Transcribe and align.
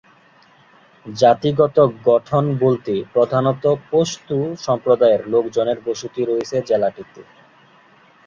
জাতিগত 1.05 1.77
গঠন 2.05 2.43
বলতে 2.59 2.93
প্রধানত 3.13 3.63
পশতু 3.91 4.37
সম্প্রদায়ের 4.65 5.21
লোকজনের 5.27 5.77
বসতি 5.87 6.21
রয়েছে 6.25 6.55
জেলাটিতে। 6.69 7.21